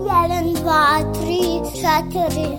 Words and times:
Jedan, 0.00 0.52
dva, 0.52 1.00
tri, 1.12 1.60
četiri. 1.74 2.58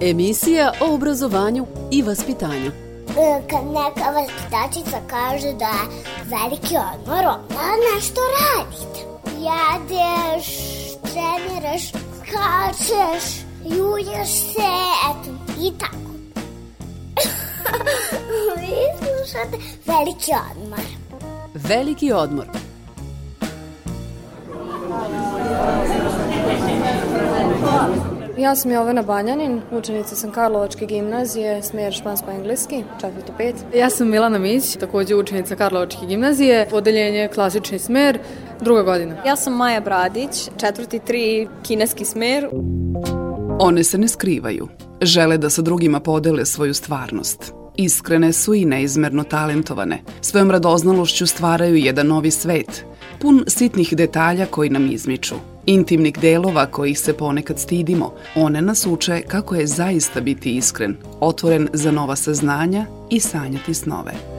Emisija 0.00 0.72
o 0.80 0.94
obrazovanju 0.94 1.66
i 1.90 2.02
vaspitanju. 2.02 2.70
E, 3.18 3.42
Kad 3.50 3.66
neka 3.66 4.10
vaspitačica 4.10 5.00
kaže 5.06 5.52
da 5.52 5.64
je 5.64 5.88
veliki 6.24 6.76
odmor, 6.94 7.24
onda 7.26 7.94
nešto 7.94 8.20
radite. 8.40 9.00
Jedeš, 9.38 10.46
treniraš, 11.02 11.88
skačeš, 11.88 13.40
julješ 13.64 14.28
se, 14.28 14.70
eto, 15.10 15.30
i 15.60 15.72
tako. 15.78 16.07
Slušate 19.28 19.56
veliki 19.86 20.32
odmor. 20.52 20.80
Veliki 21.54 22.12
odmor. 22.12 22.46
Ja 28.38 28.56
sam 28.56 28.70
Jovana 28.70 29.02
Banjanin, 29.02 29.60
učenica 29.72 30.16
sam 30.16 30.30
Karlovačke 30.32 30.86
gimnazije, 30.86 31.62
smer 31.62 31.92
špansko-engleski, 31.92 32.82
četvrto 33.00 33.32
pet. 33.38 33.54
Ja 33.74 33.90
sam 33.90 34.10
Milana 34.10 34.38
Mić, 34.38 34.76
takođe 34.76 35.14
učenica 35.14 35.56
Karlovačke 35.56 36.06
gimnazije, 36.06 36.68
odeljenje 36.72 37.28
klasični 37.34 37.78
smer, 37.78 38.18
druga 38.60 38.82
godina. 38.82 39.16
Ja 39.26 39.36
sam 39.36 39.56
Maja 39.56 39.80
Bradić, 39.80 40.50
četvrti 40.56 40.98
tri 40.98 41.48
kineski 41.62 42.04
smer. 42.04 42.48
One 43.60 43.84
se 43.84 43.98
ne 43.98 44.08
skrivaju. 44.08 44.68
Žele 45.02 45.38
da 45.38 45.50
sa 45.50 45.62
drugima 45.62 46.00
podele 46.00 46.46
svoju 46.46 46.74
stvarnost. 46.74 47.57
Iskrene 47.80 48.32
su 48.32 48.54
i 48.54 48.64
neizmerno 48.64 49.22
talentovane. 49.24 50.02
Svojom 50.20 50.50
radoznalošću 50.50 51.26
stvaraju 51.26 51.76
jedan 51.76 52.06
novi 52.06 52.30
svet, 52.30 52.84
pun 53.20 53.44
sitnih 53.46 53.92
detalja 53.92 54.46
koji 54.46 54.70
nam 54.70 54.90
izmiču. 54.92 55.34
Intimnih 55.66 56.18
delova 56.18 56.66
kojih 56.66 56.98
se 56.98 57.12
ponekad 57.12 57.58
stidimo. 57.58 58.14
One 58.34 58.62
nas 58.62 58.86
uče 58.86 59.22
kako 59.22 59.54
je 59.54 59.66
zaista 59.66 60.20
biti 60.20 60.56
iskren, 60.56 60.96
otvoren 61.20 61.68
za 61.72 61.90
nova 61.90 62.16
saznanja 62.16 62.86
i 63.10 63.20
sanjati 63.20 63.74
snove. 63.74 64.37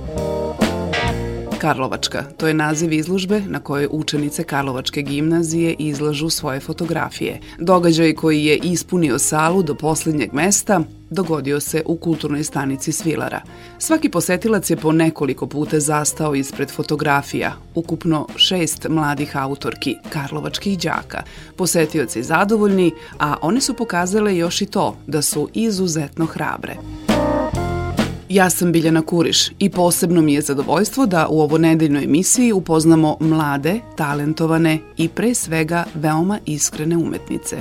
Karlovačka, 1.59 2.23
to 2.37 2.47
je 2.47 2.53
naziv 2.53 2.93
izložbe 2.93 3.41
na 3.47 3.59
kojoj 3.59 3.87
učenice 3.91 4.43
Karlovačke 4.43 5.01
gimnazije 5.01 5.75
izlažu 5.79 6.29
svoje 6.29 6.59
fotografije. 6.59 7.39
Događaj 7.57 8.13
koji 8.13 8.45
je 8.45 8.57
ispunio 8.57 9.19
salu 9.19 9.63
do 9.63 9.75
poslednjeg 9.75 10.33
mesta 10.33 10.81
dogodio 11.09 11.59
se 11.59 11.83
u 11.85 11.95
kulturnoj 11.95 12.43
stanici 12.43 12.91
Svilara. 12.91 13.41
Svaki 13.79 14.09
posetilac 14.09 14.69
je 14.69 14.77
po 14.77 14.91
nekoliko 14.91 15.47
puta 15.47 15.79
zastao 15.79 16.35
ispred 16.35 16.71
fotografija, 16.71 17.53
ukupno 17.75 18.27
šest 18.35 18.87
mladih 18.89 19.37
autorki, 19.37 19.95
karlovačkih 20.09 20.79
đaka. 20.79 21.23
Posetioci 21.55 22.23
zadovoljni, 22.23 22.91
a 23.19 23.35
one 23.41 23.61
su 23.61 23.73
pokazale 23.73 24.37
još 24.37 24.61
i 24.61 24.65
to 24.65 24.97
da 25.07 25.21
su 25.21 25.49
izuzetno 25.53 26.25
hrabre. 26.25 26.75
Ja 28.29 28.49
sam 28.49 28.71
Biljana 28.71 29.01
Kuriš 29.01 29.49
i 29.59 29.69
posebno 29.69 30.21
mi 30.21 30.33
je 30.33 30.41
zadovoljstvo 30.41 31.05
da 31.05 31.27
u 31.29 31.41
ovo 31.41 31.57
nedeljnoj 31.57 32.03
emisiji 32.03 32.51
upoznamo 32.51 33.17
mlade, 33.19 33.79
talentovane 33.95 34.79
i 34.97 35.07
pre 35.07 35.33
svega 35.33 35.85
veoma 35.95 36.39
iskrene 36.45 36.97
umetnice. 36.97 37.57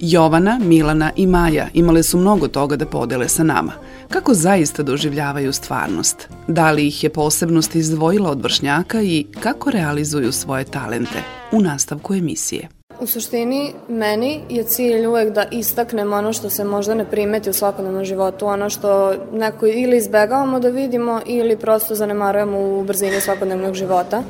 Jovana, 0.00 0.58
Milana 0.62 1.10
i 1.16 1.26
Maja 1.26 1.68
imale 1.74 2.02
su 2.02 2.18
mnogo 2.18 2.48
toga 2.48 2.76
da 2.76 2.86
podele 2.86 3.28
sa 3.28 3.42
nama. 3.42 3.72
Kako 4.08 4.34
zaista 4.34 4.82
doživljavaju 4.82 5.52
stvarnost? 5.52 6.28
Da 6.48 6.70
li 6.70 6.86
ih 6.86 7.04
je 7.04 7.10
posebnost 7.10 7.74
izdvojila 7.74 8.30
od 8.30 8.42
vršnjaka 8.42 9.02
i 9.02 9.26
kako 9.40 9.70
realizuju 9.70 10.32
svoje 10.32 10.64
talente? 10.64 11.22
U 11.52 11.60
nastavku 11.60 12.14
emisije. 12.14 12.75
U 13.00 13.06
suštini, 13.06 13.72
meni 13.88 14.40
je 14.48 14.64
cilj 14.64 15.06
uvek 15.06 15.30
da 15.30 15.44
istaknem 15.50 16.12
ono 16.12 16.32
što 16.32 16.50
se 16.50 16.64
možda 16.64 16.94
ne 16.94 17.04
primeti 17.04 17.50
u 17.50 17.52
svakodnevnom 17.52 18.04
životu, 18.04 18.46
ono 18.46 18.70
što 18.70 19.14
neko 19.32 19.66
ili 19.66 19.96
izbegavamo 19.96 20.60
da 20.60 20.68
vidimo 20.68 21.20
ili 21.26 21.56
prosto 21.56 21.94
zanemarujemo 21.94 22.58
u 22.58 22.84
brzini 22.84 23.20
svakodnevnog 23.20 23.74
života. 23.74 24.22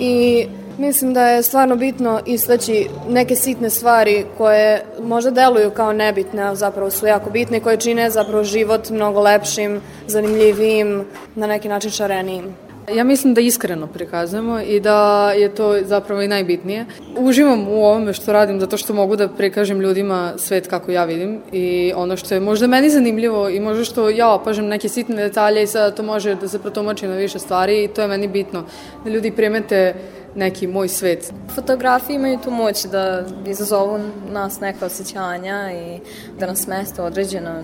I 0.00 0.46
Mislim 0.78 1.14
da 1.14 1.28
je 1.28 1.42
stvarno 1.42 1.76
bitno 1.76 2.20
istaći 2.26 2.88
neke 3.08 3.36
sitne 3.36 3.70
stvari 3.70 4.26
koje 4.36 4.84
možda 5.02 5.30
deluju 5.30 5.70
kao 5.70 5.92
nebitne, 5.92 6.42
a 6.42 6.54
zapravo 6.54 6.90
su 6.90 7.06
jako 7.06 7.30
bitne 7.30 7.56
i 7.56 7.60
koje 7.60 7.76
čine 7.76 8.10
zapravo 8.10 8.44
život 8.44 8.90
mnogo 8.90 9.20
lepšim, 9.20 9.80
zanimljivijim, 10.06 11.04
na 11.34 11.46
neki 11.46 11.68
način 11.68 11.90
šarenijim. 11.90 12.67
Ja 12.94 13.04
mislim 13.04 13.34
da 13.34 13.40
iskreno 13.40 13.86
prikazujemo 13.86 14.60
i 14.60 14.80
da 14.80 15.30
je 15.32 15.54
to 15.54 15.76
zapravo 15.84 16.22
i 16.22 16.28
najbitnije. 16.28 16.86
Uživam 17.16 17.68
u 17.68 17.84
ovome 17.84 18.12
što 18.12 18.32
radim 18.32 18.60
zato 18.60 18.76
što 18.76 18.94
mogu 18.94 19.16
da 19.16 19.28
prikažem 19.28 19.80
ljudima 19.80 20.32
svet 20.36 20.66
kako 20.66 20.90
ja 20.90 21.04
vidim 21.04 21.40
i 21.52 21.92
ono 21.96 22.16
što 22.16 22.34
je 22.34 22.40
možda 22.40 22.66
meni 22.66 22.90
zanimljivo 22.90 23.48
i 23.48 23.60
možda 23.60 23.84
što 23.84 24.08
ja 24.08 24.32
opažem 24.32 24.66
neke 24.66 24.88
sitne 24.88 25.16
detalje 25.16 25.62
i 25.62 25.66
sada 25.66 25.94
to 25.94 26.02
može 26.02 26.34
da 26.34 26.48
se 26.48 26.58
protumači 26.58 27.06
na 27.06 27.14
više 27.14 27.38
stvari 27.38 27.84
i 27.84 27.88
to 27.88 28.02
je 28.02 28.08
meni 28.08 28.28
bitno. 28.28 28.64
Da 29.04 29.10
ljudi 29.10 29.30
primete 29.30 29.94
neki 30.34 30.66
moj 30.66 30.88
svet. 30.88 31.32
Fotografije 31.54 32.16
imaju 32.16 32.38
tu 32.44 32.50
moć 32.50 32.84
da 32.84 33.24
izazovu 33.46 33.98
nas 34.32 34.60
neka 34.60 34.86
osjećanja 34.86 35.72
i 35.72 35.98
da 36.38 36.46
nas 36.46 36.66
meste 36.66 37.02
određeno 37.02 37.62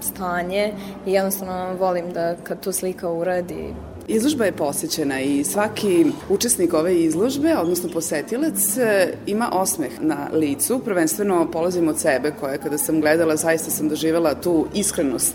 stanje 0.00 0.72
i 1.06 1.12
jednostavno 1.12 1.74
volim 1.78 2.12
da 2.12 2.34
kad 2.44 2.60
tu 2.60 2.72
slika 2.72 3.10
uradi 3.10 3.74
Izložba 4.12 4.44
je 4.44 4.52
posjećena 4.52 5.20
i 5.20 5.44
svaki 5.44 6.06
učesnik 6.28 6.74
ove 6.74 6.96
izložbe, 6.96 7.56
odnosno 7.56 7.88
posetilac, 7.92 8.76
ima 9.26 9.48
osmeh 9.52 9.90
na 10.00 10.28
licu. 10.32 10.78
Prvenstveno 10.84 11.50
polazim 11.50 11.88
od 11.88 11.98
sebe, 11.98 12.32
koja 12.40 12.58
kada 12.58 12.78
sam 12.78 13.00
gledala, 13.00 13.36
zaista 13.36 13.70
sam 13.70 13.88
doživela 13.88 14.34
tu 14.34 14.66
iskrenost, 14.74 15.34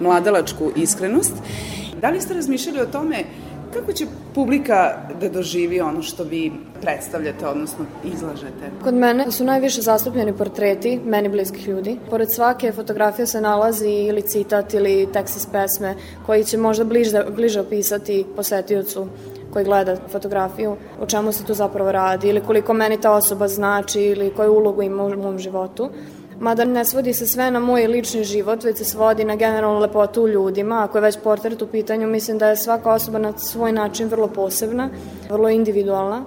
mladalačku 0.00 0.70
iskrenost. 0.76 1.32
Da 2.00 2.10
li 2.10 2.20
ste 2.20 2.34
razmišljali 2.34 2.80
o 2.80 2.86
tome 2.86 3.24
Kako 3.72 3.92
će 3.92 4.06
publika 4.36 4.94
da 5.20 5.28
doživi 5.28 5.80
ono 5.80 6.02
što 6.02 6.24
vi 6.24 6.52
predstavljate, 6.82 7.46
odnosno 7.46 7.84
izlažete? 8.04 8.70
Kod 8.84 8.94
mene 8.94 9.30
su 9.30 9.44
najviše 9.44 9.80
zastupljeni 9.80 10.36
portreti 10.36 11.00
meni 11.04 11.28
bliskih 11.28 11.68
ljudi. 11.68 11.96
Pored 12.10 12.32
svake 12.32 12.72
fotografije 12.72 13.26
se 13.26 13.40
nalazi 13.40 13.88
ili 13.88 14.22
citat 14.22 14.74
ili 14.74 15.08
tekst 15.12 15.36
iz 15.36 15.46
pesme 15.52 15.94
koji 16.26 16.44
će 16.44 16.58
možda 16.58 16.84
bliže, 16.84 17.24
bliže 17.36 17.60
opisati 17.60 18.26
posetiocu 18.36 19.08
koji 19.52 19.64
gleda 19.64 19.96
fotografiju, 20.12 20.76
o 21.00 21.06
čemu 21.06 21.32
se 21.32 21.44
tu 21.44 21.54
zapravo 21.54 21.92
radi 21.92 22.28
ili 22.28 22.40
koliko 22.40 22.74
meni 22.74 23.00
ta 23.00 23.12
osoba 23.12 23.48
znači 23.48 24.02
ili 24.02 24.30
koju 24.36 24.52
ulogu 24.52 24.82
ima 24.82 25.04
u 25.04 25.16
mom 25.16 25.38
životu 25.38 25.90
mada 26.40 26.64
ne 26.64 26.84
svodi 26.84 27.12
se 27.12 27.26
sve 27.26 27.50
na 27.50 27.60
moj 27.60 27.86
lični 27.86 28.24
život, 28.24 28.64
već 28.64 28.78
se 28.78 28.84
svodi 28.84 29.24
na 29.24 29.36
generalnu 29.36 29.80
lepotu 29.80 30.22
u 30.22 30.28
ljudima. 30.28 30.84
Ako 30.84 30.98
je 30.98 31.02
već 31.02 31.18
portret 31.24 31.62
u 31.62 31.66
pitanju, 31.66 32.08
mislim 32.08 32.38
da 32.38 32.48
je 32.48 32.56
svaka 32.56 32.92
osoba 32.92 33.18
na 33.18 33.38
svoj 33.38 33.72
način 33.72 34.08
vrlo 34.08 34.28
posebna, 34.28 34.88
vrlo 35.30 35.48
individualna 35.48 36.24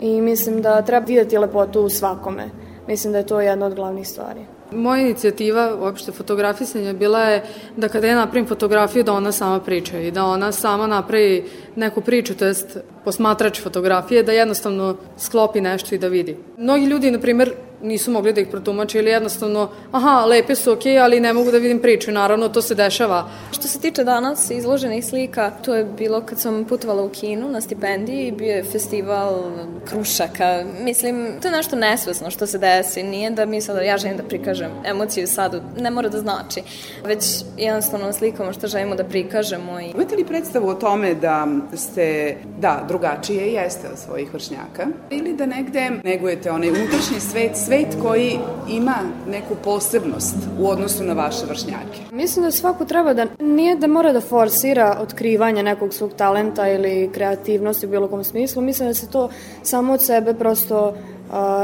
i 0.00 0.20
mislim 0.20 0.62
da 0.62 0.82
treba 0.82 1.06
videti 1.06 1.38
lepotu 1.38 1.80
u 1.80 1.88
svakome. 1.88 2.50
Mislim 2.88 3.12
da 3.12 3.18
je 3.18 3.26
to 3.26 3.40
jedna 3.40 3.66
od 3.66 3.74
glavnih 3.74 4.08
stvari. 4.08 4.40
Moja 4.72 5.02
inicijativa 5.02 5.76
uopšte 5.80 6.12
fotografisanja 6.12 6.92
bila 6.92 7.20
je 7.20 7.42
da 7.76 7.88
kada 7.88 8.06
ja 8.06 8.16
napravim 8.16 8.46
fotografiju 8.46 9.04
da 9.04 9.12
ona 9.12 9.32
sama 9.32 9.60
priča 9.60 9.98
i 9.98 10.10
da 10.10 10.24
ona 10.24 10.52
sama 10.52 10.86
napravi 10.86 11.44
neku 11.76 12.00
priču, 12.00 12.34
to 12.34 12.46
jest 12.46 12.78
posmatrač 13.04 13.60
fotografije, 13.62 14.22
da 14.22 14.32
jednostavno 14.32 14.96
sklopi 15.18 15.60
nešto 15.60 15.94
i 15.94 15.98
da 15.98 16.08
vidi. 16.08 16.36
Mnogi 16.58 16.86
ljudi, 16.86 17.10
na 17.10 17.20
primer, 17.20 17.52
nisu 17.82 18.10
mogli 18.10 18.32
da 18.32 18.40
ih 18.40 18.48
protumače 18.48 18.98
ili 18.98 19.10
jednostavno, 19.10 19.68
aha, 19.92 20.24
lepe 20.24 20.54
su, 20.54 20.72
okej, 20.72 20.92
okay, 20.92 21.02
ali 21.02 21.20
ne 21.20 21.32
mogu 21.32 21.50
da 21.50 21.58
vidim 21.58 21.78
priču. 21.78 22.12
Naravno, 22.12 22.48
to 22.48 22.62
se 22.62 22.74
dešava. 22.74 23.28
Što 23.52 23.68
se 23.68 23.80
tiče 23.80 24.04
danas 24.04 24.50
izloženih 24.50 25.06
slika, 25.06 25.50
to 25.64 25.74
je 25.74 25.84
bilo 25.84 26.20
kad 26.20 26.40
sam 26.40 26.64
putovala 26.64 27.02
u 27.02 27.08
Kinu 27.08 27.48
na 27.50 27.60
stipendiji 27.60 28.26
i 28.26 28.32
bio 28.32 28.52
je 28.52 28.64
festival 28.64 29.50
krušaka. 29.84 30.64
Mislim, 30.80 31.32
to 31.42 31.48
je 31.48 31.52
nešto 31.52 31.76
nesvesno 31.76 32.30
što 32.30 32.46
se 32.46 32.58
desi. 32.58 33.02
Nije 33.02 33.30
da 33.30 33.46
mi 33.46 33.60
sad, 33.60 33.84
ja 33.84 33.98
želim 33.98 34.16
da 34.16 34.22
prikažem 34.22 34.70
emociju 34.84 35.26
sad, 35.26 35.62
ne 35.78 35.90
mora 35.90 36.08
da 36.08 36.18
znači. 36.18 36.62
Već 37.04 37.24
jednostavno 37.56 38.12
slikamo 38.12 38.52
što 38.52 38.66
želimo 38.66 38.94
da 38.94 39.04
prikažemo. 39.04 39.80
I... 39.80 39.90
Imate 39.94 40.16
li 40.16 40.24
predstavu 40.24 40.68
o 40.68 40.74
tome 40.74 41.14
da 41.14 41.46
ste, 41.74 42.36
da, 42.60 42.84
drugačije 42.88 43.52
jeste 43.52 43.88
od 43.92 43.98
svojih 43.98 44.34
vršnjaka? 44.34 44.86
Ili 45.10 45.32
da 45.32 45.46
negde 45.46 45.90
negujete 46.04 46.50
onaj 46.50 46.68
unutrašnji 46.68 47.20
svet, 47.20 47.56
svet 47.56 47.96
koji 48.02 48.38
ima 48.68 48.96
neku 49.30 49.54
posebnost 49.64 50.36
u 50.60 50.68
odnosu 50.68 51.04
na 51.04 51.12
vaše 51.12 51.46
vršnjake? 51.46 52.00
Mislim 52.12 52.44
da 52.44 52.50
svako 52.50 52.84
treba 52.84 53.14
da, 53.14 53.26
nije 53.40 53.76
da 53.76 53.86
mora 53.86 54.12
da 54.12 54.20
forsira 54.20 54.98
otkrivanje 55.00 55.62
nekog 55.62 55.94
svog 55.94 56.12
talenta 56.16 56.68
ili 56.68 57.10
kreativnosti 57.14 57.86
u 57.86 57.90
bilo 57.90 58.08
kom 58.08 58.24
smislu, 58.24 58.62
mislim 58.62 58.88
da 58.88 58.94
se 58.94 59.10
to 59.10 59.30
samo 59.62 59.92
od 59.92 60.04
sebe 60.04 60.34
prosto 60.34 60.94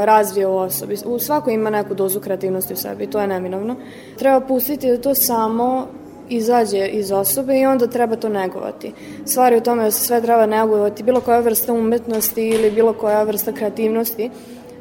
razvije 0.03 0.47
u 0.47 0.57
osobi. 0.57 0.97
U 1.05 1.19
svako 1.19 1.49
ima 1.49 1.69
neku 1.69 1.93
dozu 1.93 2.19
kreativnosti 2.19 2.73
u 2.73 2.77
sebi, 2.77 3.07
to 3.07 3.21
je 3.21 3.27
neminovno. 3.27 3.75
Treba 4.19 4.39
pustiti 4.39 4.87
da 4.87 5.01
to 5.01 5.15
samo 5.15 5.87
izađe 6.29 6.87
iz 6.87 7.11
osobe 7.11 7.59
i 7.59 7.65
onda 7.65 7.87
treba 7.87 8.15
to 8.15 8.29
negovati. 8.29 8.93
Stvari 9.25 9.57
u 9.57 9.61
tome 9.61 9.83
da 9.83 9.91
se 9.91 10.05
sve 10.05 10.21
treba 10.21 10.45
negovati, 10.45 11.03
bilo 11.03 11.21
koja 11.21 11.39
vrsta 11.39 11.73
umetnosti 11.73 12.47
ili 12.47 12.71
bilo 12.71 12.93
koja 12.93 13.23
vrsta 13.23 13.51
kreativnosti, 13.51 14.29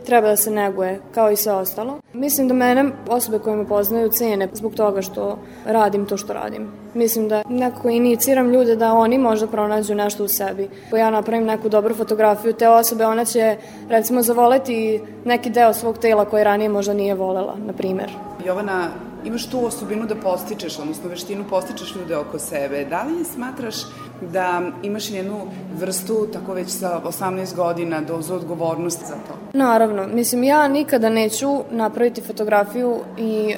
treba 0.07 0.29
da 0.29 0.37
se 0.37 0.51
neguje, 0.51 1.01
kao 1.15 1.31
i 1.31 1.37
sve 1.37 1.53
ostalo. 1.53 1.99
Mislim 2.13 2.49
da 2.49 2.55
mene 2.55 2.85
osobe 3.09 3.39
koje 3.39 3.57
me 3.57 3.69
poznaju 3.69 4.09
cene 4.09 4.49
zbog 4.53 4.75
toga 4.75 5.03
što 5.03 5.39
radim 5.67 6.07
to 6.07 6.17
što 6.17 6.33
radim. 6.33 6.69
Mislim 6.95 7.29
da 7.29 7.43
nekako 7.49 7.89
iniciram 7.89 8.51
ljude 8.51 8.77
da 8.77 8.93
oni 8.93 9.19
možda 9.19 9.47
pronađu 9.47 9.95
nešto 9.95 10.25
u 10.25 10.29
sebi. 10.29 10.69
Po 10.91 10.97
ja 10.97 11.11
napravim 11.11 11.47
neku 11.47 11.69
dobru 11.69 11.95
fotografiju 11.95 12.53
te 12.53 12.69
osobe, 12.69 13.07
ona 13.07 13.25
će 13.25 13.57
recimo 13.89 14.23
zavoleti 14.23 15.01
neki 15.25 15.51
deo 15.51 15.73
svog 15.73 15.99
tela 15.99 16.25
koji 16.25 16.45
ranije 16.45 16.69
možda 16.69 16.95
nije 16.95 17.15
volela, 17.15 17.57
na 17.67 17.73
primer. 17.73 18.11
Jovana, 18.47 18.89
imaš 19.25 19.47
tu 19.47 19.67
osobinu 19.67 20.07
da 20.07 20.15
postičeš, 20.15 20.79
odnosno 20.79 21.09
veštinu 21.09 21.45
postičeš 21.51 21.95
ljude 21.95 22.17
oko 22.17 22.39
sebe. 22.39 22.85
Da 22.85 23.03
li 23.03 23.25
smatraš 23.25 23.75
da 24.33 24.63
imaš 24.83 25.11
jednu 25.11 25.41
vrstu, 25.79 26.27
tako 26.33 26.55
već 26.55 26.69
sa 26.69 27.01
18 27.05 27.57
godina, 27.57 28.01
dozu 28.01 28.35
odgovornosti 28.35 29.07
za 29.07 29.15
to? 29.15 29.59
Naravno. 29.59 30.07
Mislim, 30.07 30.45
ja 30.45 30.69
nikada 30.69 31.09
neću 31.09 31.49
napraviti 31.71 32.21
fotografiju 32.21 32.97
i 33.19 33.51
e, 33.51 33.57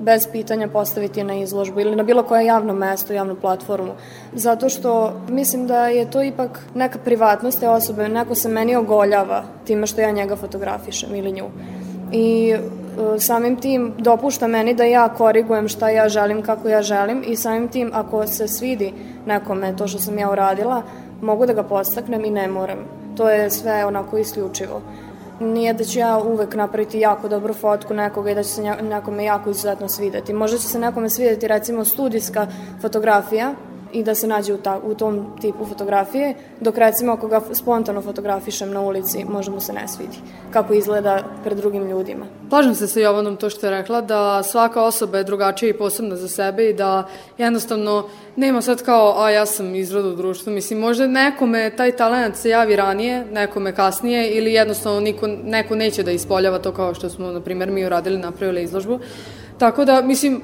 bez 0.00 0.28
pitanja 0.32 0.68
postaviti 0.68 1.20
je 1.20 1.24
na 1.24 1.34
izložbu 1.34 1.80
ili 1.80 1.96
na 1.96 2.02
bilo 2.02 2.22
koje 2.22 2.46
javno 2.46 2.74
mesto, 2.74 3.12
javnu 3.12 3.36
platformu. 3.40 3.92
Zato 4.32 4.68
što 4.68 5.20
mislim 5.28 5.66
da 5.66 5.86
je 5.86 6.10
to 6.10 6.22
ipak 6.22 6.60
neka 6.74 6.98
privatnost 6.98 7.60
te 7.60 7.68
osobe, 7.68 8.08
neko 8.08 8.34
se 8.34 8.48
meni 8.48 8.76
ogoljava 8.76 9.44
time 9.64 9.86
što 9.86 10.00
ja 10.00 10.10
njega 10.10 10.36
fotografišem 10.36 11.14
ili 11.14 11.32
nju. 11.32 11.44
I 12.12 12.54
samim 13.18 13.56
tim 13.56 13.92
dopušta 13.98 14.46
meni 14.46 14.74
da 14.74 14.84
ja 14.84 15.08
korigujem 15.08 15.68
šta 15.68 15.90
ja 15.90 16.08
želim, 16.08 16.42
kako 16.42 16.68
ja 16.68 16.82
želim 16.82 17.22
i 17.26 17.36
samim 17.36 17.68
tim 17.68 17.90
ako 17.94 18.26
se 18.26 18.48
svidi 18.48 18.92
nekome 19.26 19.76
to 19.76 19.88
što 19.88 19.98
sam 19.98 20.18
ja 20.18 20.30
uradila, 20.30 20.82
mogu 21.20 21.46
da 21.46 21.52
ga 21.52 21.62
postaknem 21.62 22.24
i 22.24 22.30
ne 22.30 22.48
moram. 22.48 22.78
To 23.16 23.30
je 23.30 23.50
sve 23.50 23.86
onako 23.86 24.18
isključivo. 24.18 24.80
Nije 25.40 25.72
da 25.72 25.84
ću 25.84 25.98
ja 25.98 26.18
uvek 26.18 26.54
napraviti 26.54 27.00
jako 27.00 27.28
dobru 27.28 27.54
fotku 27.54 27.94
nekoga 27.94 28.30
i 28.30 28.34
da 28.34 28.42
će 28.42 28.48
se 28.48 28.62
nekome 28.82 29.24
jako 29.24 29.50
izuzetno 29.50 29.88
svideti. 29.88 30.32
Možda 30.32 30.58
će 30.58 30.68
se 30.68 30.78
nekome 30.78 31.10
svideti 31.10 31.48
recimo 31.48 31.84
studijska 31.84 32.46
fotografija, 32.80 33.54
i 33.92 34.02
da 34.02 34.14
se 34.14 34.26
nađe 34.26 34.54
u, 34.54 34.58
ta, 34.58 34.80
u 34.84 34.94
tom 34.94 35.26
tipu 35.40 35.66
fotografije, 35.66 36.34
dok 36.60 36.78
recimo 36.78 37.12
ako 37.12 37.28
ga 37.28 37.40
spontano 37.52 38.02
fotografišem 38.02 38.72
na 38.72 38.80
ulici, 38.80 39.24
možda 39.24 39.52
mu 39.52 39.60
se 39.60 39.72
ne 39.72 39.88
svidi 39.88 40.16
kako 40.52 40.74
izgleda 40.74 41.24
pred 41.44 41.56
drugim 41.56 41.88
ljudima. 41.88 42.26
Plažem 42.50 42.74
se 42.74 42.86
sa 42.88 43.00
Jovanom 43.00 43.36
to 43.36 43.50
što 43.50 43.66
je 43.66 43.70
rekla, 43.70 44.00
da 44.00 44.42
svaka 44.42 44.82
osoba 44.82 45.18
je 45.18 45.24
drugačija 45.24 45.70
i 45.70 45.78
posebna 45.78 46.16
za 46.16 46.28
sebe 46.28 46.70
i 46.70 46.74
da 46.74 47.08
jednostavno 47.38 48.04
nema 48.36 48.62
sad 48.62 48.82
kao, 48.82 49.14
a 49.18 49.30
ja 49.30 49.46
sam 49.46 49.74
izrod 49.74 50.04
u 50.04 50.16
društvu, 50.16 50.52
mislim, 50.52 50.78
možda 50.78 51.06
nekome 51.06 51.70
taj 51.76 51.96
talent 51.96 52.36
se 52.36 52.48
javi 52.48 52.76
ranije, 52.76 53.24
nekome 53.24 53.74
kasnije 53.74 54.30
ili 54.30 54.52
jednostavno 54.52 55.00
niko, 55.00 55.26
neko 55.26 55.74
neće 55.74 56.02
da 56.02 56.10
ispoljava 56.10 56.58
to 56.58 56.72
kao 56.72 56.94
što 56.94 57.10
smo, 57.10 57.32
na 57.32 57.40
primjer, 57.40 57.70
mi 57.70 57.86
uradili, 57.86 58.18
napravili 58.18 58.62
izložbu. 58.62 58.98
Tako 59.58 59.84
da, 59.84 60.02
mislim, 60.02 60.42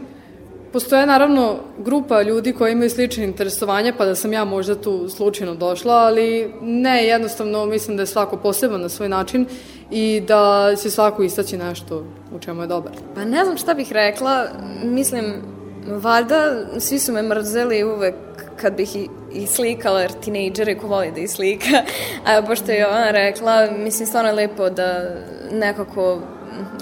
Postoje 0.73 1.07
naravno 1.07 1.57
grupa 1.79 2.23
ljudi 2.23 2.53
koji 2.53 2.73
imaju 2.73 2.91
slične 2.91 3.25
interesovanje, 3.25 3.93
pa 3.99 4.05
da 4.05 4.15
sam 4.15 4.33
ja 4.33 4.45
možda 4.45 4.75
tu 4.75 5.09
slučajno 5.09 5.55
došla, 5.55 5.95
ali 5.95 6.55
ne, 6.61 7.05
jednostavno 7.05 7.67
mislim 7.67 7.97
da 7.97 8.03
je 8.03 8.07
svako 8.07 8.37
poseban 8.37 8.81
na 8.81 8.89
svoj 8.89 9.09
način 9.09 9.47
i 9.91 10.23
da 10.29 10.75
će 10.83 10.91
svako 10.91 11.23
istaći 11.23 11.57
nešto 11.57 12.05
u 12.35 12.39
čemu 12.39 12.63
je 12.63 12.67
dobar. 12.67 12.93
Pa 13.15 13.25
ne 13.25 13.45
znam 13.45 13.57
šta 13.57 13.75
bih 13.75 13.93
rekla, 13.93 14.47
mislim, 14.85 15.35
valjda 15.87 16.65
svi 16.79 16.99
su 16.99 17.13
me 17.13 17.23
mrzeli 17.23 17.85
uvek 17.85 18.15
kad 18.57 18.77
bih 18.77 18.97
i, 18.97 19.09
i 19.33 19.47
slikala, 19.47 20.01
jer 20.01 20.13
tinejdžere 20.13 20.79
ko 20.79 20.87
voli 20.87 21.13
da 21.13 21.21
i 21.21 21.29
slika, 21.29 21.83
a 22.27 22.43
pošto 22.43 22.73
je 22.73 22.89
ona 22.89 23.11
rekla, 23.11 23.69
mislim, 23.79 24.07
stvarno 24.07 24.31
je 24.31 24.35
lepo 24.35 24.71
da 24.71 25.15
nekako 25.53 26.21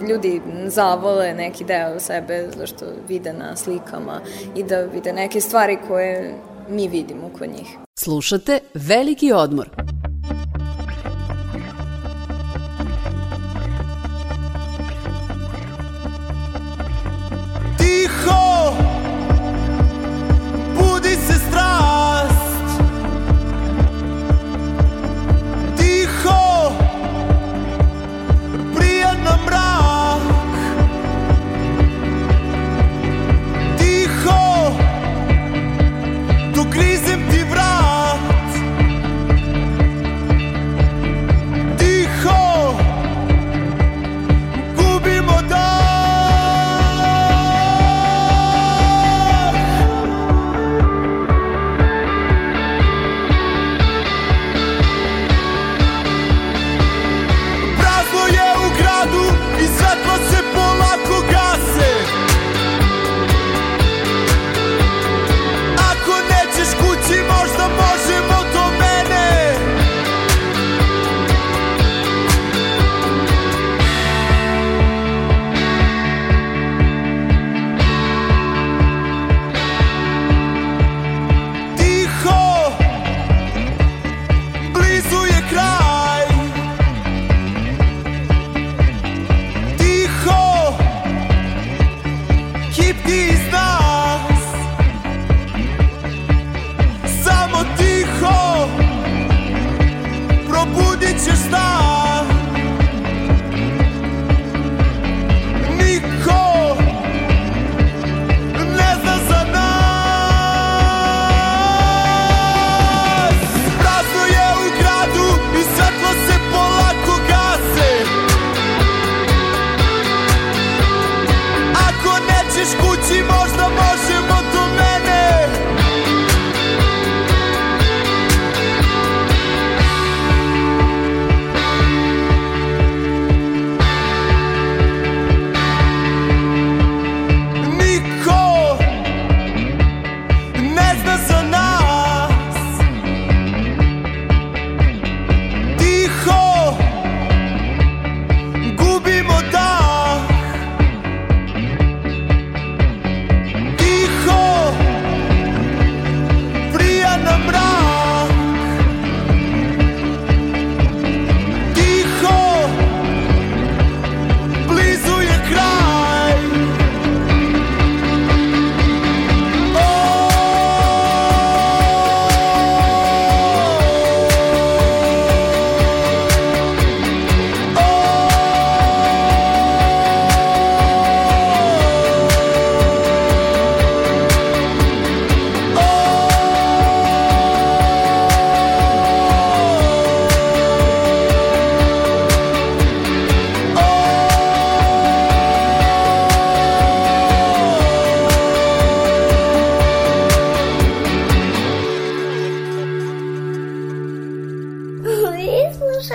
ljudi 0.09 0.41
zavole 0.67 1.35
neki 1.35 1.65
deo 1.65 2.01
sebe 2.01 2.49
zašto 2.59 2.87
vide 3.09 3.33
na 3.33 3.57
slikama 3.57 4.21
i 4.57 4.63
da 4.63 4.81
vide 4.81 5.13
neke 5.13 5.41
stvari 5.41 5.79
koje 5.89 6.35
mi 6.69 6.89
vidimo 6.89 7.31
kod 7.39 7.49
njih. 7.49 7.77
Slušate 7.99 8.59
Veliki 8.75 9.33
odmor. 9.33 9.86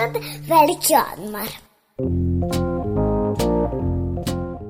Sad 0.02 0.22
veliki 0.48 0.94
odmor. 1.12 1.48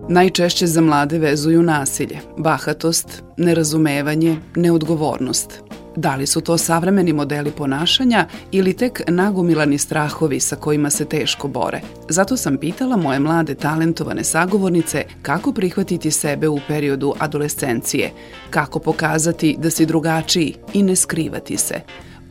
Najčešće 0.08 0.66
za 0.66 0.80
mlade 0.80 1.18
vezuju 1.18 1.62
nasilje, 1.62 2.18
bahatost, 2.38 3.22
nerazumevanje, 3.36 4.36
neodgovornost. 4.56 5.62
Da 5.96 6.16
li 6.16 6.26
su 6.26 6.40
to 6.40 6.58
savremeni 6.58 7.12
modeli 7.12 7.50
ponašanja 7.50 8.26
ili 8.52 8.76
tek 8.76 9.02
nagomilani 9.08 9.78
strahovi 9.78 10.40
sa 10.40 10.56
kojima 10.56 10.90
se 10.90 11.04
teško 11.04 11.48
bore? 11.48 11.80
Zato 12.08 12.36
sam 12.36 12.56
pitala 12.56 12.96
moje 12.96 13.18
mlade 13.18 13.54
talentovane 13.54 14.24
sagovornice 14.24 15.04
kako 15.22 15.52
prihvatiti 15.52 16.10
sebe 16.10 16.48
u 16.48 16.58
periodu 16.68 17.14
adolescencije, 17.18 18.10
kako 18.50 18.78
pokazati 18.78 19.56
da 19.58 19.70
si 19.70 19.86
drugačiji 19.86 20.54
i 20.72 20.82
ne 20.82 20.96
skrivati 20.96 21.56
se. 21.56 21.80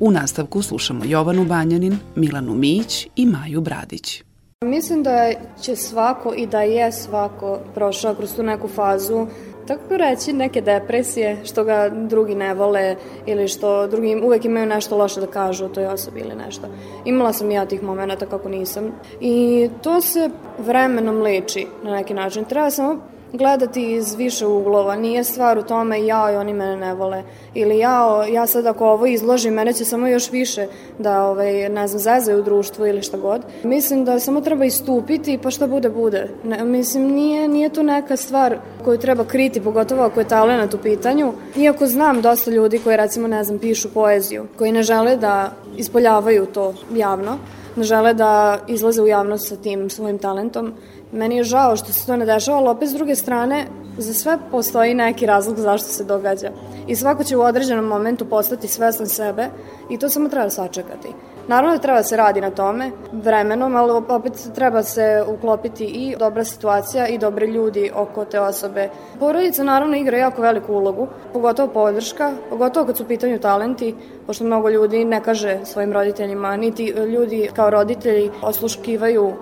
U 0.04 0.12
nastavku 0.12 0.62
slušamo 0.62 1.06
Jovanu 1.06 1.46
Banjanin, 1.46 1.98
Milanu 2.16 2.54
Mić 2.54 3.08
i 3.16 3.26
Maju 3.26 3.62
Bradić. 3.62 4.24
Mislim 4.66 5.04
da 5.04 5.32
će 5.62 5.76
svako 5.76 6.34
i 6.38 6.48
da 6.48 6.62
je 6.62 6.92
svako 6.92 7.60
prošao 7.74 8.16
kroz 8.16 8.36
tu 8.36 8.44
neku 8.44 8.68
fazu 8.68 9.28
tako 9.68 9.98
reći 9.98 10.34
neke 10.34 10.62
depresije 10.62 11.38
što 11.44 11.64
ga 11.64 11.90
drugi 11.90 12.36
ne 12.36 12.54
vole 12.54 12.96
ili 13.26 13.48
što 13.48 13.88
drugi 13.88 14.22
uvek 14.24 14.46
imaju 14.46 14.66
nešto 14.66 14.98
loše 14.98 15.20
da 15.20 15.28
kažu 15.28 15.66
o 15.66 15.70
toj 15.70 15.86
osobi 15.86 16.20
ili 16.20 16.36
nešto. 16.36 16.68
Imala 17.06 17.34
sam 17.34 17.52
ja 17.52 17.66
tih 17.66 17.84
momenta 17.84 18.26
kako 18.26 18.50
nisam 18.50 18.92
i 19.20 19.70
to 19.84 20.02
se 20.02 20.30
vremenom 20.60 21.22
leči 21.22 21.68
na 21.84 21.92
neki 21.92 22.14
način. 22.14 22.46
Treba 22.46 22.70
samo 22.70 23.02
gledati 23.34 23.92
iz 23.92 24.16
više 24.16 24.46
uglova. 24.46 24.96
Nije 24.96 25.24
stvar 25.24 25.58
u 25.58 25.64
tome 25.64 26.06
ja 26.06 26.32
i 26.32 26.36
oni 26.36 26.54
mene 26.54 26.78
ne 26.78 26.94
vole. 26.94 27.24
Ili 27.54 27.78
ja, 27.78 28.26
ja 28.32 28.48
sad 28.48 28.66
ako 28.66 28.88
ovo 28.88 29.06
izložim, 29.06 29.54
mene 29.54 29.74
će 29.74 29.86
samo 29.86 30.08
još 30.08 30.32
više 30.32 30.68
da, 31.00 31.26
ovaj, 31.26 31.70
ne 31.70 31.88
znam, 31.88 32.00
zezaju 32.00 32.40
u 32.40 32.44
društvu 32.44 32.88
ili 32.88 33.02
šta 33.02 33.18
god. 33.18 33.42
Mislim 33.64 34.06
da 34.06 34.20
samo 34.20 34.42
treba 34.42 34.66
istupiti 34.66 35.40
pa 35.44 35.52
šta 35.52 35.68
bude, 35.68 35.90
bude. 35.90 36.30
Ne, 36.44 36.64
mislim, 36.64 37.04
nije, 37.04 37.48
nije 37.48 37.70
to 37.70 37.84
neka 37.84 38.18
stvar 38.18 38.58
koju 38.86 38.98
treba 38.98 39.24
kriti, 39.24 39.62
pogotovo 39.62 40.04
ako 40.04 40.20
je 40.20 40.28
talent 40.28 40.74
u 40.74 40.78
pitanju. 40.78 41.34
Iako 41.56 41.86
znam 41.88 42.22
dosta 42.22 42.52
ljudi 42.52 42.80
koji, 42.80 42.98
recimo, 42.98 43.28
ne 43.28 43.44
znam, 43.44 43.60
pišu 43.60 43.94
poeziju, 43.94 44.46
koji 44.58 44.72
ne 44.72 44.84
žele 44.84 45.18
da 45.18 45.52
ispoljavaju 45.78 46.46
to 46.46 46.74
javno, 46.94 47.38
ne 47.76 47.84
žele 47.84 48.14
da 48.14 48.60
izlaze 48.68 49.02
u 49.02 49.08
javnost 49.08 49.48
sa 49.48 49.56
tim 49.56 49.90
svojim 49.90 50.18
talentom, 50.18 50.74
Meni 51.12 51.38
je 51.38 51.44
žao 51.44 51.76
što 51.76 51.94
se 51.94 52.06
to 52.06 52.16
ne 52.16 52.26
dešava, 52.26 52.58
ali 52.58 52.70
opet 52.70 52.90
s 52.90 52.94
druge 52.94 53.16
strane, 53.16 53.66
za 53.98 54.14
sve 54.14 54.38
postoji 54.52 54.94
neki 54.94 55.26
razlog 55.26 55.58
zašto 55.58 55.88
se 55.88 56.04
događa. 56.04 56.52
I 56.88 56.96
svako 56.96 57.24
će 57.24 57.38
u 57.38 57.42
određenom 57.42 57.86
momentu 57.86 58.26
postati 58.26 58.68
svestan 58.68 59.08
sebe 59.08 59.48
i 59.90 59.98
to 59.98 60.10
samo 60.10 60.30
treba 60.30 60.50
sačekati. 60.50 61.14
Naravno 61.48 61.76
da 61.76 61.82
treba 61.82 61.98
da 61.98 62.04
se 62.04 62.18
radi 62.18 62.42
na 62.42 62.50
tome 62.50 62.92
vremenom, 63.12 63.76
ali 63.76 63.92
opet 63.92 64.34
treba 64.56 64.84
se 64.84 65.24
uklopiti 65.28 65.86
i 65.86 66.16
dobra 66.20 66.44
situacija 66.44 67.08
i 67.08 67.18
dobre 67.18 67.48
ljudi 67.48 67.92
oko 67.96 68.26
te 68.26 68.40
osobe. 68.40 68.90
Porodica 69.20 69.64
naravno 69.64 69.98
igra 69.98 70.18
jako 70.18 70.42
veliku 70.42 70.74
ulogu, 70.74 71.08
pogotovo 71.34 71.74
podrška, 71.74 72.32
pogotovo 72.50 72.86
kad 72.86 72.98
su 72.98 73.04
u 73.04 73.08
pitanju 73.08 73.40
talenti, 73.40 73.96
pošto 74.28 74.44
mnogo 74.44 74.70
ljudi 74.70 75.06
ne 75.06 75.24
kaže 75.24 75.60
svojim 75.64 75.94
roditeljima, 75.94 76.56
niti 76.56 76.86
ljudi 76.86 77.50
kao 77.56 77.70
roditelji 77.70 78.32
osluškivaju 78.42 79.34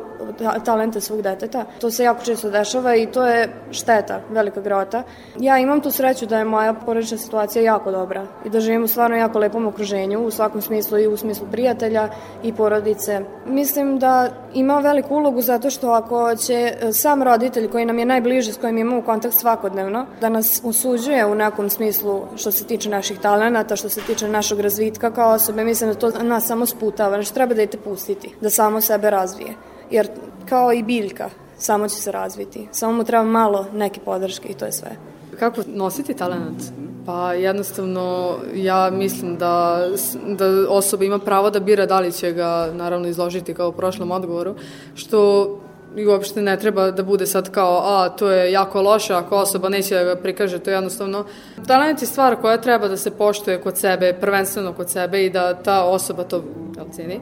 talente 0.65 1.01
svog 1.01 1.21
deteta. 1.21 1.65
To 1.81 1.91
se 1.91 2.03
jako 2.03 2.23
često 2.23 2.49
dešava 2.49 2.95
i 2.95 3.05
to 3.05 3.25
je 3.25 3.49
šteta, 3.71 4.21
velika 4.29 4.61
grota. 4.61 5.03
Ja 5.39 5.57
imam 5.57 5.81
tu 5.81 5.91
sreću 5.91 6.25
da 6.25 6.37
je 6.37 6.45
moja 6.45 6.73
porodična 6.73 7.17
situacija 7.17 7.63
jako 7.63 7.91
dobra 7.91 8.27
i 8.45 8.49
da 8.49 8.59
živim 8.59 8.83
u 8.83 8.87
stvarno 8.87 9.17
jako 9.17 9.39
lepom 9.39 9.67
okruženju, 9.67 10.19
u 10.19 10.31
svakom 10.31 10.61
smislu 10.61 10.97
i 10.97 11.07
u 11.07 11.17
smislu 11.17 11.47
prijatelja 11.51 12.09
i 12.43 12.53
porodice. 12.53 13.21
Mislim 13.45 13.99
da 13.99 14.29
ima 14.53 14.79
veliku 14.79 15.15
ulogu 15.15 15.41
zato 15.41 15.69
što 15.69 15.89
ako 15.89 16.35
će 16.35 16.53
e, 16.81 16.93
sam 16.93 17.23
roditelj 17.23 17.69
koji 17.69 17.85
nam 17.85 17.99
je 17.99 18.05
najbliži, 18.05 18.53
s 18.53 18.57
kojim 18.57 18.77
imamo 18.77 19.01
kontakt 19.01 19.35
svakodnevno, 19.35 20.05
da 20.21 20.29
nas 20.29 20.61
usuđuje 20.63 21.25
u 21.25 21.35
nekom 21.35 21.69
smislu 21.69 22.21
što 22.35 22.51
se 22.51 22.63
tiče 22.63 22.89
naših 22.89 23.19
talenata, 23.19 23.75
što 23.75 23.89
se 23.89 24.01
tiče 24.01 24.27
našeg 24.27 24.59
razvitka 24.59 25.11
kao 25.11 25.33
osobe, 25.33 25.63
mislim 25.63 25.89
da 25.89 25.99
to 25.99 26.11
nas 26.23 26.47
samo 26.47 26.65
sputava, 26.65 27.17
nešto 27.17 27.33
treba 27.33 27.53
da 27.53 27.61
ite 27.61 27.77
pustiti, 27.77 28.35
da 28.41 28.49
samo 28.49 28.81
sebe 28.81 29.09
razvije 29.09 29.53
jer 29.91 30.07
kao 30.49 30.73
i 30.73 30.83
biljka, 30.83 31.29
samo 31.57 31.87
će 31.87 31.95
se 31.95 32.11
razviti. 32.11 32.67
Samo 32.71 32.93
mu 32.93 33.03
treba 33.03 33.23
malo 33.23 33.65
neke 33.73 33.99
podrške 34.05 34.49
i 34.49 34.53
to 34.53 34.65
je 34.65 34.71
sve. 34.71 34.91
Kako 35.39 35.61
nositi 35.67 36.13
talent? 36.13 36.63
Pa 37.05 37.33
jednostavno 37.33 38.35
ja 38.55 38.89
mislim 38.89 39.37
da, 39.37 39.87
da 40.27 40.45
osoba 40.69 41.03
ima 41.05 41.19
pravo 41.19 41.49
da 41.49 41.59
bira 41.59 41.85
da 41.85 41.99
li 41.99 42.11
će 42.11 42.31
ga 42.31 42.69
naravno 42.73 43.07
izložiti 43.07 43.53
kao 43.53 43.69
u 43.69 43.71
prošlom 43.71 44.11
odgovoru, 44.11 44.55
što 44.95 45.49
i 45.95 46.07
uopšte 46.07 46.41
ne 46.41 46.57
treba 46.59 46.91
da 46.91 47.03
bude 47.03 47.25
sad 47.25 47.49
kao, 47.51 47.81
a, 47.83 48.09
to 48.09 48.31
je 48.31 48.51
jako 48.51 48.81
loše 48.81 49.13
ako 49.13 49.35
osoba 49.35 49.69
neće 49.69 49.95
da 49.95 50.03
ga 50.03 50.15
prikaže, 50.15 50.59
to 50.59 50.69
je 50.69 50.75
jednostavno. 50.75 51.25
Talent 51.67 52.01
je 52.01 52.07
stvar 52.07 52.35
koja 52.35 52.61
treba 52.61 52.87
da 52.87 52.97
se 52.97 53.11
poštuje 53.11 53.61
kod 53.61 53.77
sebe, 53.77 54.13
prvenstveno 54.21 54.73
kod 54.73 54.89
sebe 54.89 55.25
i 55.25 55.29
da 55.29 55.53
ta 55.53 55.83
osoba 55.83 56.23
to 56.23 56.43
ceni. 56.91 57.19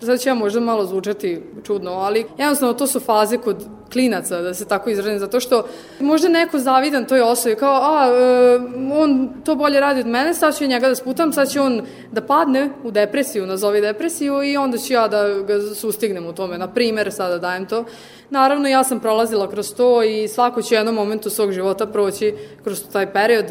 Sad 0.00 0.20
će 0.20 0.28
ja 0.28 0.34
možda 0.34 0.60
malo 0.60 0.86
zvučati 0.86 1.42
čudno, 1.64 1.90
ali 1.90 2.26
jednostavno 2.38 2.74
to 2.74 2.86
su 2.86 3.00
faze 3.00 3.38
kod 3.38 3.66
klinaca, 3.92 4.42
da 4.42 4.54
se 4.54 4.64
tako 4.64 4.90
izrazim, 4.90 5.18
zato 5.18 5.40
što 5.40 5.66
možda 6.00 6.28
neko 6.28 6.58
zavidan 6.58 7.04
toj 7.04 7.20
osobi, 7.20 7.56
kao, 7.56 7.80
a, 7.82 8.06
e, 8.06 8.58
on 8.92 9.28
to 9.44 9.54
bolje 9.54 9.80
radi 9.80 10.00
od 10.00 10.06
mene, 10.06 10.34
sad 10.34 10.58
ću 10.58 10.66
njega 10.66 10.88
da 10.88 10.94
sputam, 10.94 11.32
sad 11.32 11.50
će 11.50 11.60
on 11.60 11.82
da 12.12 12.20
padne 12.20 12.70
u 12.84 12.90
depresiju, 12.90 13.46
nazovi 13.46 13.80
depresiju 13.80 14.42
i 14.42 14.56
onda 14.56 14.78
ću 14.78 14.92
ja 14.92 15.08
da 15.08 15.28
ga 15.28 15.74
sustignem 15.74 16.26
u 16.26 16.32
tome. 16.32 16.58
Na 16.58 16.68
primer, 16.68 17.12
sada 17.12 17.38
dajem 17.38 17.66
to. 17.66 17.84
Naravno, 18.30 18.68
ja 18.68 18.84
sam 18.84 19.00
prolazila 19.00 19.50
kroz 19.50 19.74
to 19.74 20.02
i 20.02 20.28
svako 20.28 20.62
će 20.62 20.74
u 20.74 20.78
jednom 20.78 20.94
momentu 20.94 21.30
svog 21.30 21.52
života 21.52 21.86
proći 21.86 22.34
kroz 22.64 22.84
taj 22.92 23.12
period 23.12 23.44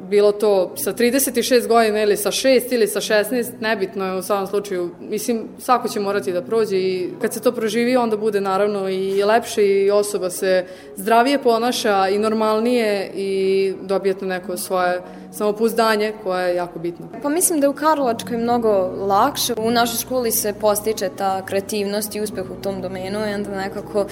bilo 0.00 0.32
to 0.32 0.72
sa 0.76 0.92
36 0.92 1.68
godina 1.68 2.02
ili 2.02 2.16
sa 2.16 2.30
6 2.30 2.74
ili 2.74 2.86
sa 2.86 3.00
16, 3.00 3.46
nebitno 3.60 4.06
je 4.06 4.18
u 4.18 4.22
svakom 4.22 4.46
slučaju. 4.46 4.90
Mislim, 5.00 5.48
svako 5.58 5.88
će 5.88 6.00
morati 6.00 6.32
da 6.32 6.42
prođe 6.42 6.76
i 6.76 7.10
kad 7.20 7.34
se 7.34 7.42
to 7.42 7.52
proživi, 7.52 7.96
onda 7.96 8.16
bude 8.16 8.40
naravno 8.40 8.88
i 8.88 9.24
lepše 9.24 9.66
i 9.66 9.90
osoba 9.90 10.30
se 10.30 10.64
zdravije 10.96 11.42
ponaša 11.42 12.08
i 12.08 12.18
normalnije 12.18 13.10
i 13.14 13.74
dobije 13.82 14.18
to 14.18 14.26
neko 14.26 14.56
svoje 14.56 15.02
samopouzdanje 15.32 16.12
koje 16.22 16.48
je 16.48 16.56
jako 16.56 16.78
bitno. 16.78 17.06
Pa 17.22 17.28
mislim 17.28 17.60
da 17.60 17.66
je 17.66 17.70
u 17.70 17.74
Karlovačkoj 17.74 18.36
mnogo 18.36 18.68
lakše. 18.96 19.54
U 19.58 19.70
našoj 19.70 19.98
školi 19.98 20.32
se 20.32 20.52
postiče 20.52 21.10
ta 21.16 21.42
kreativnost 21.46 22.14
i 22.14 22.20
uspeh 22.20 22.50
u 22.50 22.62
tom 22.62 22.82
domenu 22.82 23.18
i 23.30 23.34
onda 23.34 23.50
nekako 23.50 24.06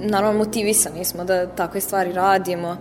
naravno 0.00 0.38
motivisani 0.38 1.04
smo 1.04 1.24
da 1.24 1.46
takve 1.46 1.80
stvari 1.80 2.12
radimo. 2.12 2.76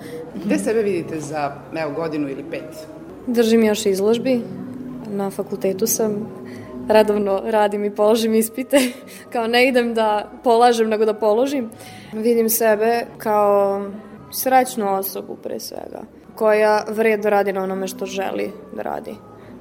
Gde 0.45 0.57
sebe 0.57 0.81
vidite 0.81 1.19
za 1.19 1.51
evo, 1.77 1.91
godinu 1.91 2.29
ili 2.29 2.43
pet? 2.51 2.87
Držim 3.27 3.63
još 3.63 3.85
izložbi, 3.85 4.41
na 5.09 5.29
fakultetu 5.31 5.87
sam, 5.87 6.29
redovno 6.89 7.41
radim 7.45 7.85
i 7.85 7.95
položim 7.95 8.35
ispite, 8.35 8.77
kao 9.33 9.47
ne 9.47 9.67
idem 9.67 9.93
da 9.93 10.31
polažem 10.43 10.89
nego 10.89 11.05
da 11.05 11.13
položim. 11.13 11.69
Vidim 12.13 12.49
sebe 12.49 13.05
kao 13.17 13.81
srećnu 14.31 14.93
osobu 14.93 15.35
pre 15.43 15.59
svega, 15.59 16.01
koja 16.35 16.83
vredo 16.87 17.29
radi 17.29 17.53
na 17.53 17.63
onome 17.63 17.87
što 17.87 18.05
želi 18.05 18.51
da 18.75 18.81
radi 18.81 19.15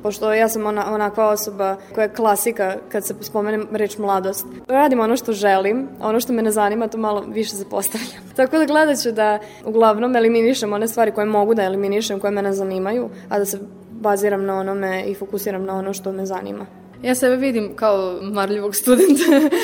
pošto 0.04 0.32
ja 0.32 0.48
sam 0.48 0.66
ona, 0.66 0.94
onakva 0.94 1.28
osoba 1.28 1.76
koja 1.94 2.02
je 2.02 2.14
klasika 2.14 2.76
kad 2.88 3.06
se 3.06 3.14
spomenem 3.20 3.68
reč 3.72 3.98
mladost. 3.98 4.46
Radim 4.68 5.00
ono 5.00 5.16
što 5.16 5.32
želim, 5.32 5.88
ono 6.00 6.20
što 6.20 6.32
me 6.32 6.42
ne 6.42 6.50
zanima 6.50 6.88
to 6.88 6.98
malo 6.98 7.24
više 7.28 7.56
zapostavljam. 7.56 8.22
Tako 8.36 8.58
da 8.58 8.64
gledat 8.64 8.98
ću 9.02 9.12
da 9.12 9.38
uglavnom 9.64 10.16
eliminišem 10.16 10.72
one 10.72 10.88
stvari 10.88 11.12
koje 11.12 11.26
mogu 11.26 11.54
da 11.54 11.62
eliminišem, 11.62 12.20
koje 12.20 12.30
me 12.30 12.42
ne 12.42 12.52
zanimaju, 12.52 13.08
a 13.28 13.38
da 13.38 13.44
se 13.44 13.58
baziram 13.90 14.44
na 14.44 14.58
onome 14.58 15.04
i 15.06 15.14
fokusiram 15.14 15.64
na 15.64 15.74
ono 15.74 15.92
što 15.92 16.12
me 16.12 16.26
zanima. 16.26 16.66
Ja 17.02 17.14
sebe 17.14 17.36
vidim 17.36 17.76
kao 17.76 18.18
marljivog 18.22 18.76
studenta, 18.76 19.22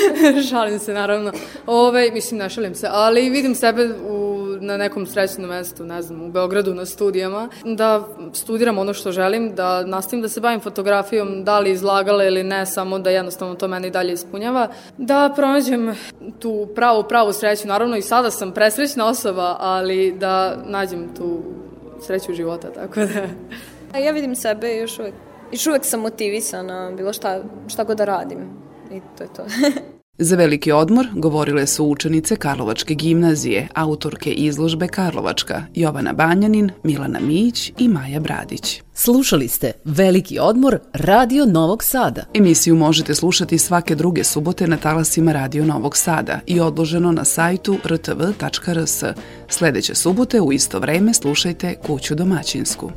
šalim 0.51 0.79
se 0.79 0.95
naravno, 0.95 1.33
Ove, 1.67 2.11
mislim 2.11 2.39
ne 2.39 2.51
šalim 2.51 2.75
se, 2.75 2.87
ali 2.91 3.31
vidim 3.31 3.55
sebe 3.55 3.89
u, 4.09 4.47
na 4.61 4.77
nekom 4.77 5.07
srećnom 5.07 5.49
mestu, 5.49 5.85
ne 5.85 6.03
znam, 6.03 6.23
u 6.23 6.31
Beogradu 6.31 6.75
na 6.75 6.87
studijama, 6.87 7.49
da 7.65 8.09
studiram 8.35 8.79
ono 8.79 8.95
što 8.95 9.13
želim, 9.13 9.55
da 9.55 9.87
nastavim 9.87 10.23
da 10.23 10.29
se 10.29 10.41
bavim 10.41 10.61
fotografijom, 10.61 11.45
da 11.45 11.59
li 11.59 11.71
izlagala 11.71 12.25
ili 12.25 12.43
ne, 12.43 12.67
samo 12.67 12.99
da 12.99 13.11
jednostavno 13.11 13.55
to 13.55 13.69
mene 13.69 13.89
i 13.89 13.91
dalje 13.91 14.13
ispunjava, 14.13 14.69
da 14.99 15.33
pronađem 15.37 15.95
tu 16.39 16.69
pravu, 16.75 17.05
pravu 17.09 17.33
sreću, 17.33 17.69
naravno 17.69 17.97
i 17.97 18.03
sada 18.03 18.31
sam 18.31 18.53
presrećna 18.53 19.07
osoba, 19.07 19.57
ali 19.59 20.13
da 20.13 20.57
nađem 20.67 21.15
tu 21.17 21.43
sreću 22.01 22.33
života, 22.33 22.73
tako 22.73 23.01
da... 23.01 23.99
Ja 23.99 24.13
vidim 24.13 24.37
sebe 24.37 24.77
još 24.77 24.99
uvek 24.99 25.15
još 25.53 25.67
uvek 25.67 25.85
sam 25.85 26.01
motivisana, 26.01 26.93
bilo 26.97 27.13
šta, 27.13 27.43
šta 27.69 27.85
god 27.85 27.97
da 27.97 28.05
radim. 28.05 28.39
I 28.93 29.01
to 29.19 29.25
je 29.25 29.29
to. 29.37 29.45
Za 30.23 30.37
veliki 30.37 30.73
odmor 30.73 31.07
govorile 31.15 31.67
su 31.67 31.85
učenice 31.85 32.37
Karlovačke 32.37 32.95
gimnazije, 32.95 33.69
autorke 33.75 34.33
izložbe 34.33 34.89
Karlovačka, 34.89 35.63
Jovana 35.75 36.13
Banjanin, 36.13 36.71
Milana 36.83 37.21
Mić 37.21 37.73
i 37.79 37.89
Maja 37.89 38.21
Bradić. 38.21 38.83
Slušali 38.95 39.49
ste 39.49 39.73
Veliki 39.85 40.39
odmor 40.39 40.79
Radio 40.93 41.47
Novog 41.47 41.85
Sada. 41.85 42.23
Emisiju 42.35 42.77
možete 42.77 43.15
slušati 43.15 43.59
svake 43.59 43.95
druge 43.95 44.25
subote 44.25 44.67
na 44.67 44.77
talasima 44.77 45.33
Radio 45.33 45.65
Novog 45.65 45.97
Sada 45.97 46.41
i 46.47 46.61
odloženo 46.61 47.13
na 47.13 47.25
sajtu 47.25 47.77
rtv.rs. 47.85 49.05
Sledeće 49.49 49.95
subote 49.95 50.41
u 50.41 50.53
isto 50.53 50.79
vreme 50.79 51.15
slušajte 51.15 51.75
Kuću 51.87 52.15
domaćinsku. 52.15 52.91